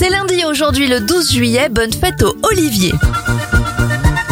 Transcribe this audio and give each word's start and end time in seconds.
C'est 0.00 0.08
lundi 0.08 0.46
aujourd'hui 0.46 0.86
le 0.86 1.00
12 1.00 1.30
juillet, 1.30 1.68
bonne 1.68 1.92
fête 1.92 2.22
au 2.22 2.34
Olivier. 2.44 2.90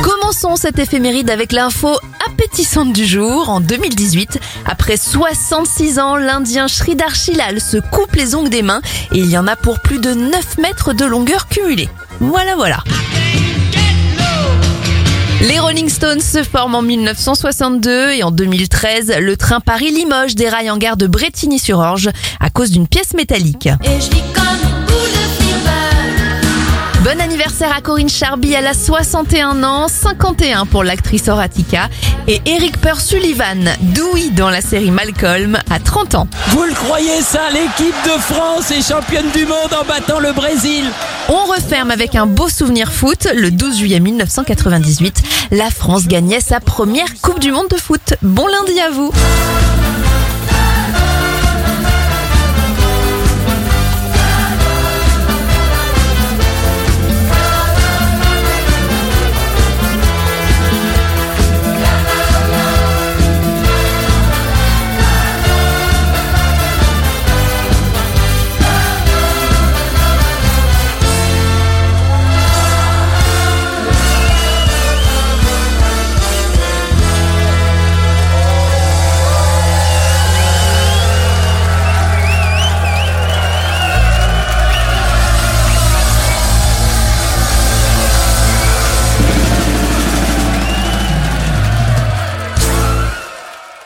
Commençons 0.03 0.57
cette 0.57 0.79
éphéméride 0.79 1.29
avec 1.29 1.53
l'info 1.53 1.95
appétissante 2.27 2.95
du 2.95 3.05
jour. 3.05 3.51
En 3.51 3.61
2018, 3.61 4.41
après 4.65 4.97
66 4.97 5.99
ans, 5.99 6.17
l'Indien 6.17 6.69
Sridhar 6.69 7.15
Shilal 7.15 7.61
se 7.61 7.77
coupe 7.77 8.17
les 8.17 8.35
ongles 8.35 8.49
des 8.49 8.63
mains 8.63 8.81
et 9.13 9.19
il 9.19 9.31
y 9.31 9.37
en 9.37 9.47
a 9.47 9.57
pour 9.57 9.81
plus 9.81 9.99
de 9.99 10.15
9 10.15 10.57
mètres 10.57 10.95
de 10.95 11.05
longueur 11.05 11.49
cumulée. 11.49 11.91
Voilà, 12.21 12.57
voilà. 12.57 12.83
Les 15.43 15.59
Rolling 15.59 15.91
Stones 15.91 16.23
se 16.23 16.45
forment 16.45 16.77
en 16.77 16.83
1962 16.83 18.13
et 18.13 18.23
en 18.23 18.31
2013, 18.31 19.19
le 19.21 19.37
train 19.37 19.61
Paris-Limoges 19.61 20.35
déraille 20.35 20.71
en 20.71 20.79
gare 20.79 20.97
de 20.97 21.07
Bretigny-sur-Orge 21.07 22.09
à 22.41 22.49
cause 22.49 22.71
d'une 22.71 22.89
pièce 22.89 23.13
métallique. 23.13 23.69
Et 23.85 24.01
anniversaire 27.49 27.77
à 27.77 27.81
Corinne 27.81 28.11
Charby, 28.11 28.53
elle 28.53 28.67
a 28.67 28.75
61 28.75 29.63
ans, 29.65 29.89
51 29.89 30.67
pour 30.67 30.85
l'actrice 30.85 31.29
Horatica 31.29 31.89
et 32.27 32.43
Eric 32.45 32.79
Pearl 32.79 33.01
Sullivan, 33.01 33.71
Dewey 33.81 34.29
dans 34.31 34.51
la 34.51 34.61
série 34.61 34.91
Malcolm, 34.91 35.57
à 35.71 35.79
30 35.79 36.15
ans. 36.15 36.29
Vous 36.49 36.65
le 36.65 36.75
croyez 36.75 37.23
ça 37.23 37.49
L'équipe 37.51 37.95
de 38.05 38.21
France 38.21 38.71
est 38.71 38.87
championne 38.87 39.31
du 39.35 39.47
monde 39.47 39.73
en 39.73 39.87
battant 39.87 40.21
le 40.21 40.33
Brésil 40.33 40.85
On 41.31 41.51
referme 41.51 41.91
avec 41.91 42.17
un 42.17 42.27
beau 42.27 42.51
souvenir 42.51 42.93
foot. 42.93 43.27
Le 43.35 43.51
12 43.51 43.79
juillet 43.79 44.01
1998, 44.01 45.23
la 45.53 45.71
France 45.71 46.07
gagnait 46.07 46.41
sa 46.41 46.61
première 46.61 47.19
Coupe 47.23 47.41
du 47.41 47.51
Monde 47.51 47.69
de 47.71 47.77
foot. 47.77 48.15
Bon 48.21 48.47
lundi 48.47 48.79
à 48.79 48.91
vous 48.91 49.11